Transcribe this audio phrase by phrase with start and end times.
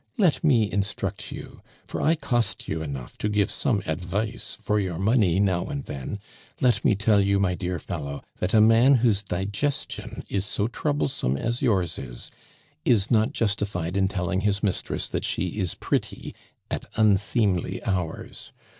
[0.17, 4.97] Let me instruct you for I cost you enough to give some advice for your
[4.97, 6.17] money now and then
[6.59, 11.37] let me tell you, my dear fellow, that a man whose digestion is so troublesome
[11.37, 12.31] as yours is,
[12.83, 16.33] is not justified in telling his mistress that she is pretty
[16.71, 18.51] at unseemly hours.